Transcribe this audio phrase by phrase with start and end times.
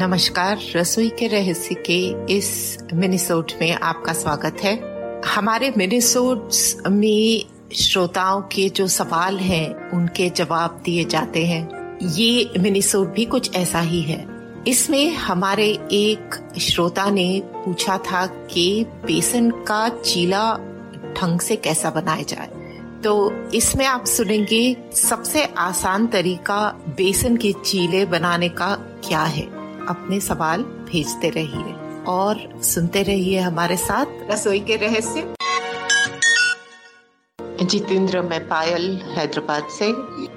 [0.00, 4.80] नमस्कार, रसोई के रहस्य के इस मिनिसोड में आपका स्वागत है।
[5.26, 13.12] हमारे मिनिसोड्स में श्रोताओं के जो सवाल हैं, उनके जवाब दिए जाते हैं। ये मिनिसोड
[13.12, 14.26] भी कुछ ऐसा ही है।
[14.68, 20.54] इसमें हमारे एक श्रोता ने पूछा था कि बेसन का चीला
[21.20, 22.48] ढंग से कैसा बनाया जाए।
[23.04, 28.74] तो इसमें आप सुनेंगे, सबसे आसान तरीका बेसन के चीले बनाने का
[29.08, 29.59] क्या है?
[29.90, 31.74] अपने सवाल भेजते रहिए
[32.08, 35.34] और सुनते रहिए हमारे साथ रसोई के रहस्य।
[37.62, 39.86] जितेंद्र, मैं पायल, हैदराबाद से।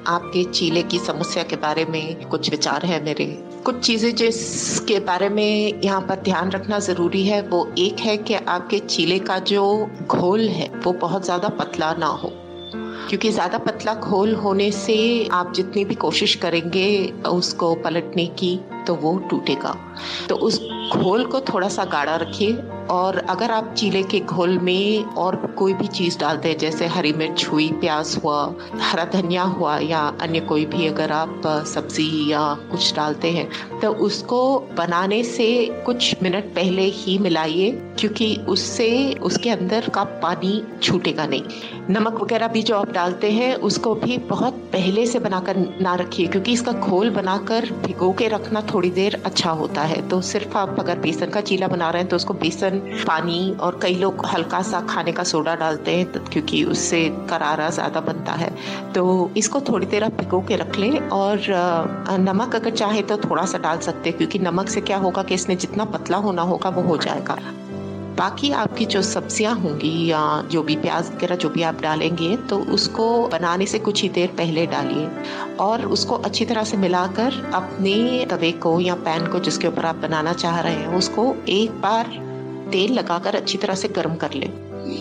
[0.08, 3.26] आपके चीले की समस्या के बारे में कुछ विचार है मेरे।
[3.66, 8.34] कुछ चीज़ें जिसके बारे में यहाँ पर ध्यान रखना ज़रूरी है, वो एक है कि
[8.34, 9.66] आपके चीले का जो
[10.08, 12.32] घोल है, वो बहुत ज़्यादा पतला ना हो।
[13.10, 18.56] क्योंकि ज़्यादा पतला घोल होने से आप जितनी भी कोशिश करेंगे, उसको पलटने की
[18.88, 19.76] तो वो टूटेगा।
[20.30, 20.62] तो उस
[20.94, 22.54] घोल को थोड़ा सा गाढ़ा रखिए
[22.92, 27.12] और अगर आप चीले के घोल में और कोई भी चीज़ डालते हैं जैसे हरी
[27.14, 28.42] मिर्च हुई, प्याज हुआ,
[28.82, 33.92] हरा धनिया हुआ या अन्य कोई भी अगर आप सब्ज़ी या कुछ डालते हैं तो
[34.06, 34.42] उसको
[34.78, 35.48] बनाने से
[35.86, 41.44] कुछ मिनट पहले ही मिलाइए, क्योंकि उससे उसके अंदर का पानी छूटेगा नहीं।
[41.90, 46.28] नमक वगैरह भी जो आप डालते हैं, उसको भी बहुत पहले से बनाकर ना रखिए,
[46.28, 50.80] क्योंकि इसका घोल बनाकर भिगो के रखना थोड़ी देर अच्छा होता है। तो सिर्फ़ आप
[50.80, 54.62] अगर बेसन का चीला बना रहे हैं तो उसको बेसन, पानी और कई लोग हल्का
[54.64, 58.50] सा खाने का सोडा डालते हैं तो क्योंकि उससे करारा ज़्यादा बनता है।
[58.94, 61.48] तो इसको थोड़ी देर आप भिगो के रख लें और
[62.22, 65.36] नमक अगर चाहे तो थोड़ा सा डाल सकते हैं, क्योंकि नमक से क्या होगा कि
[65.36, 67.38] इसमें जितना पतला होना होगा, वो हो जाएगा।
[68.18, 72.58] बाकी आपकी जो सब्ज़ियाँ होंगी या जो भी प्याज वगैरह जो भी आप डालेंगे तो
[72.74, 75.08] उसको बनाने से कुछ ही देर पहले डालिए
[75.56, 79.96] और उसको अच्छी तरह से मिलाकर अपने तवे को या पैन को जिसके ऊपर आप
[79.96, 82.12] बनाना चाह रहे हैं, उसको एक बार
[82.72, 84.50] तेल लगाकर अच्छी तरह से गर्म कर लें।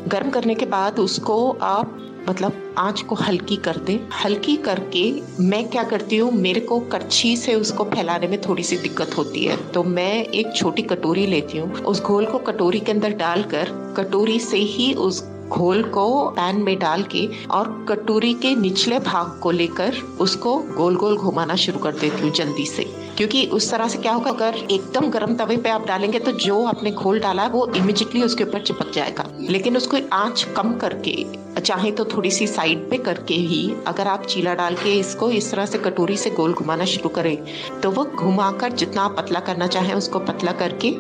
[0.08, 5.02] गर्म करने के बाद उसको आप मतलब आँच को हल्की कर दे। हल्की करके
[5.40, 9.44] मैं क्या करती हूँ, मेरे को कच्छी से उसको फैलाने में थोड़ी सी दिक्कत होती
[9.44, 13.94] है। तो मैं एक छोटी कटोरी लेती हूँ। उस घोल को कटोरी के अंदर डालकर,
[13.96, 19.38] कटोरी से ही उस घोल को पैन में डाल के और कटोरी के निचले भाग
[19.42, 22.86] को लेकर उसको गोल गोल घुमाना शुरू कर देती हूँ जल्दी से।
[23.16, 26.62] क्योंकि उस तरह से क्या होगा, अगर एकदम गर्म तवे पे आप डालेंगे तो जो
[26.66, 31.24] आपने घोल डाला वो इमिजिएटली उसके ऊपर चिपक जाएगा। लेकिन उसको आँच कम करके,
[31.60, 35.50] चाहे तो थोड़ी सी साइड पे करके ही अगर आप चीला डाल के इसको इस
[35.50, 37.36] तरह से कटोरी से गोल घुमाना शुरू करें
[37.80, 40.90] तो वो घुमाकर जितना आप पतला करना चाहें उसको पतला करके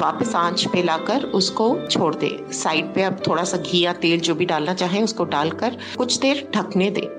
[0.00, 4.20] वापस आँच पे लाकर उसको छोड़ दे। साइड पे आप थोड़ा सा घी या तेल
[4.20, 7.10] जो भी डालना चाहें उसको डालकर कुछ देर ढकने दे।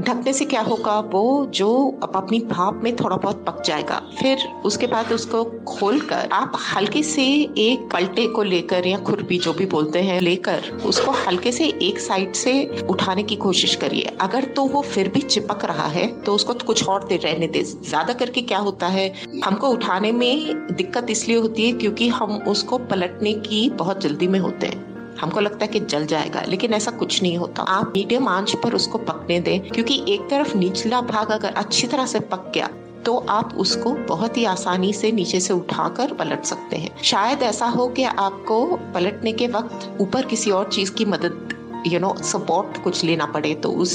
[0.00, 0.98] ढकने से क्या होगा?
[1.02, 1.68] वो जो
[2.04, 7.22] अपनी भाप में थोड़ा बहुत पक जाएगा। फिर उसके बाद उसको खोलकर आप हल्के से
[7.58, 11.98] एक पलटे को लेकर या खुरपी जो भी बोलते हैं, लेकर उसको हल्के से एक
[12.00, 16.34] साइड से उठाने की कोशिश करिए। अगर तो वो फिर भी चिपक रहा है तो
[16.34, 19.12] उसको कुछ और देर रहने दे। ज़्यादा करके क्या होता है?
[19.44, 24.38] हमको उठाने में दिक्कत इसलिए होती है क्योंकि हम उसको पलटने की बहुत जल्दी में
[24.38, 24.87] होते हैं।
[25.20, 28.74] हमको लगता है कि जल जाएगा, लेकिन ऐसा कुछ नहीं होता। आप मीडियम आँच पर
[28.74, 32.68] उसको पकने दें, क्योंकि एक तरफ़ निचला भाग अगर अच्छी तरह से पक गया
[33.04, 37.66] तो आप उसको बहुत ही आसानी से नीचे से उठाकर पलट सकते हैं। शायद ऐसा
[37.66, 38.64] हो कि आपको
[38.94, 41.54] पलटने के वक्त ऊपर किसी और चीज़ की मदद
[41.88, 43.92] यू नो सपोर्ट कुछ लेना पड़े तो उस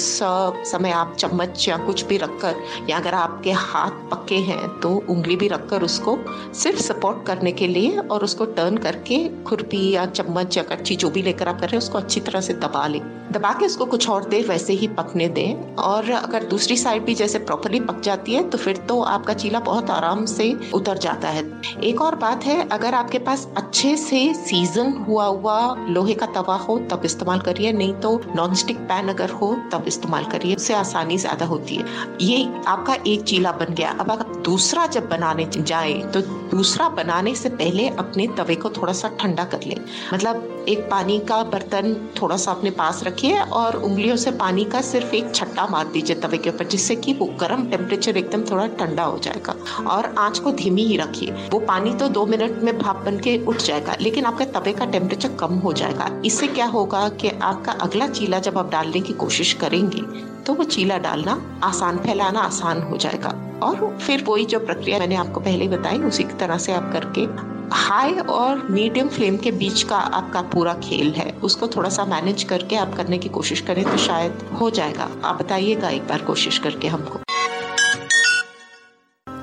[0.71, 2.55] समय आप चम्मच या कुछ भी रखकर,
[2.89, 6.17] या अगर आपके हाथ पक्के हैं तो उंगली भी रखकर उसको
[6.53, 11.09] सिर्फ़ सपोर्ट करने के लिए और उसको टर्न करके खुरपी या चम्मच या कच्ची जो
[11.09, 13.01] भी लेकर आप कर रहे हैं, उसको अच्छी तरह से दबा लें।
[13.31, 17.13] दबा के उसको कुछ और देर वैसे ही पकने दें और अगर दूसरी साइड भी
[17.15, 21.29] जैसे प्रॉपरली पक जाती है तो फिर तो आपका चीला बहुत आराम से उतर जाता
[21.29, 21.43] है।
[21.83, 26.55] एक और बात है, अगर आपके पास अच्छे से सीज़न हुआ हुआ लोहे का तवा
[26.57, 30.73] हो, तब इस्तेमाल करिए नहीं तो नॉन स्टिक पैन अगर हो, तब इस्तेमाल करिए। उससे
[30.73, 31.85] आसानी ज़्यादा होती है।
[32.21, 32.37] ये
[32.67, 36.21] आपका एक चीला बन गया। अब आप दूसरा जब बनाने जाए तो
[36.53, 39.75] दूसरा बनाने से पहले अपने तवे को थोड़ा सा ठंडा कर ले।
[40.13, 44.81] मतलब एक पानी का बर्तन थोड़ा सा अपने पास रखिए और उंगलियों से पानी का
[44.81, 48.67] सिर्फ़ एक छट्टा मार दीजिए तवे के ऊपर, जिससे कि वो गर्म टेम्परेचर एकदम थोड़ा
[48.67, 49.55] ठंडा हो जाएगा।
[49.87, 53.37] और आँच को धीमी ही रखिए। वो पानी तो दो मिनट में भाप बन के
[53.45, 57.71] उठ जाएगा, लेकिन आपके तवे का टेम्परेचर कम हो जाएगा। इससे क्या होगा कि आपका
[57.71, 62.81] अगला चीला जब आप डालने की कोशिश करेंगे तो वो चीला डालना आसान, फैलाना आसान
[62.81, 66.93] हो जाएगा। और फिर वही जो प्रक्रिया मैंने आपको पहले बताई, उसी तरह से आप
[66.93, 72.05] करके हाई और मीडियम फ्लेम के बीच का आपका पूरा खेल है। उसको थोड़ा सा
[72.05, 76.21] मैनेज करके आप करने की कोशिश करें तो शायद हो जाएगा। आप बताइएगा एक बार
[76.21, 77.19] कोशिश करके हमको।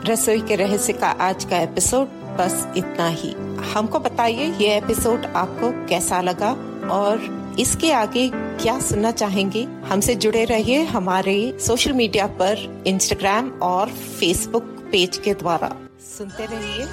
[0.05, 2.07] रसोई के रहस्य का आज का एपिसोड
[2.39, 3.33] बस इतना ही।
[3.73, 6.51] हमको बताइए, ये एपिसोड आपको कैसा लगा?
[6.91, 8.31] और इसके आगे
[8.63, 9.63] क्या सुनना चाहेंगे?
[9.63, 15.77] हमसे जुड़े रहिए हमारे सोशल मीडिया पर इंस्टाग्राम और फेसबुक पेज के द्वारा।
[16.19, 16.85] सुनते रहिए।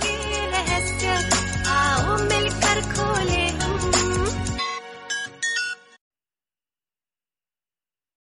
[1.68, 3.67] आओ मिलकर खोले